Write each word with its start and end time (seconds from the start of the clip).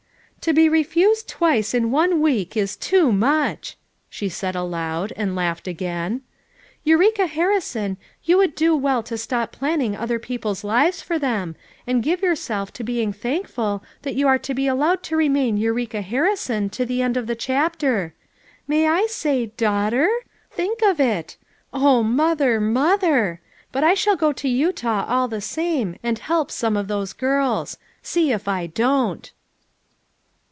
"To 0.45 0.53
be 0.53 0.67
refused 0.67 1.27
twice 1.29 1.71
in 1.75 1.91
one 1.91 2.19
week 2.19 2.57
is 2.57 2.75
too 2.75 3.11
much!" 3.11 3.77
she 4.09 4.27
said 4.27 4.55
aloud, 4.55 5.13
and 5.15 5.35
laughed 5.35 5.67
again. 5.67 6.21
"Eureka 6.83 7.27
Harrison 7.27 7.97
you 8.23 8.37
would 8.37 8.55
do 8.55 8.75
well 8.75 9.03
to 9.03 9.19
stop 9.19 9.51
planning 9.51 9.95
other 9.95 10.17
people's 10.17 10.63
lives 10.63 10.99
for 10.99 11.19
them, 11.19 11.55
and 11.85 12.01
give 12.01 12.23
yourself 12.23 12.73
to 12.73 12.83
being 12.83 13.13
thankful 13.13 13.83
that 14.01 14.15
you 14.15 14.27
are 14.27 14.39
to 14.39 14.55
be 14.55 14.65
allowed 14.65 15.03
to 15.03 15.15
remain 15.15 15.57
Eureka 15.57 16.01
Harrison 16.01 16.71
to 16.71 16.87
the 16.87 17.03
end 17.03 17.17
of 17.17 17.27
the 17.27 17.35
chapter. 17.35 18.15
'May 18.67 18.87
I 18.87 19.05
say 19.05 19.45
daughter?' 19.55 20.09
Think 20.49 20.81
of 20.81 20.99
it! 20.99 21.37
Mother, 21.71 22.59
Mother! 22.59 23.41
But 23.71 23.83
I 23.83 23.93
shall 23.93 24.15
go 24.15 24.33
to 24.33 24.49
Utah 24.49 25.05
all 25.07 25.27
the 25.27 25.39
same, 25.39 25.97
and 26.01 26.17
help 26.17 26.49
some 26.49 26.75
of 26.75 26.87
those 26.87 27.13
girls; 27.13 27.77
see 28.01 28.31
if 28.31 28.47
I 28.47 28.65
don't." 28.65 29.31